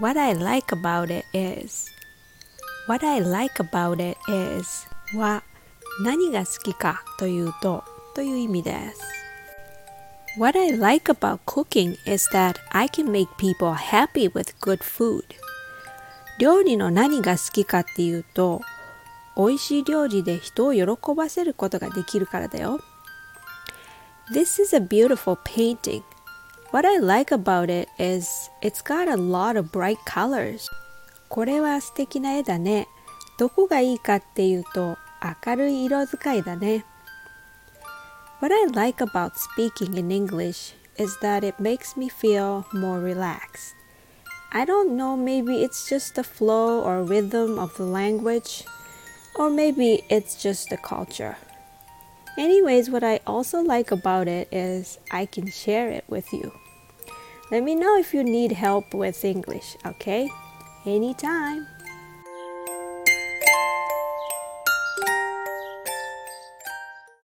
[0.00, 1.90] What I like about it is
[2.86, 4.86] What I like about it is
[5.16, 5.42] は
[6.04, 7.82] 何が好きかというと
[8.14, 9.00] という意味です。
[10.38, 15.24] What I like about cooking is that I can make people happy with good food.
[16.38, 18.60] 料理の何が好きかっていうと
[19.36, 20.84] 美味しい料理で人を喜
[21.16, 22.78] ばせることができるからだよ。
[24.32, 26.02] This is a beautiful painting.
[26.71, 30.67] What I like about it is it's got a lot of bright colors.
[31.29, 32.87] これは素敵な絵だね。
[33.37, 34.97] どこがいいかっていうと
[35.45, 36.85] 明るい色使いだね。
[38.41, 43.75] What I like about speaking in English is that it makes me feel more relaxed.
[44.51, 48.65] I don't know, maybe it's just the flow or rhythm of the language,
[49.35, 51.37] or maybe it's just the culture.
[52.38, 56.52] Anyways, what I also like about it is I can share it with you.
[57.50, 60.30] Let me know if you need help with English, okay?
[60.86, 61.66] Anytime.